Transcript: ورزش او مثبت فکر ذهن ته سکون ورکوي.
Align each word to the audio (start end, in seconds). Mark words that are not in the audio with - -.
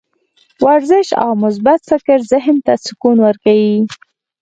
ورزش 0.65 1.07
او 1.23 1.31
مثبت 1.43 1.79
فکر 1.89 2.19
ذهن 2.31 2.55
ته 2.65 2.73
سکون 2.85 3.17
ورکوي. 3.25 3.75